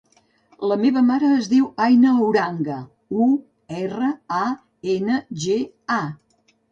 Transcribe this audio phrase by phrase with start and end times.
[0.69, 2.77] La meva mare es diu Aina Uranga:
[3.25, 3.27] u,
[3.81, 4.49] erra, a,
[4.95, 5.59] ena, ge,
[5.97, 5.99] a.